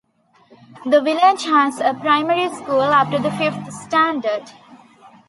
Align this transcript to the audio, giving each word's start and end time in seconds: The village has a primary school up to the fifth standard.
The 0.83 0.99
village 0.99 1.43
has 1.45 1.79
a 1.79 1.93
primary 1.93 2.49
school 2.55 2.81
up 2.81 3.11
to 3.11 3.19
the 3.21 3.29
fifth 3.33 3.71
standard. 3.71 4.49